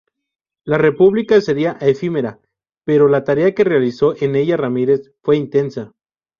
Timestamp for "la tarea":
3.07-3.53